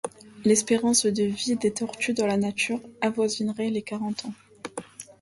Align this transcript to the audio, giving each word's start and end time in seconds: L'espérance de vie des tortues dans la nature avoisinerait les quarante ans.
L'espérance 0.45 1.05
de 1.05 1.23
vie 1.25 1.57
des 1.57 1.71
tortues 1.71 2.15
dans 2.15 2.25
la 2.25 2.35
nature 2.35 2.81
avoisinerait 3.01 3.69
les 3.69 3.83
quarante 3.83 4.25
ans. 4.25 4.33